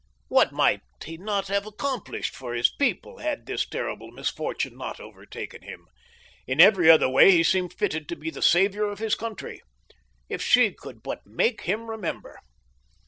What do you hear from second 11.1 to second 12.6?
make him remember!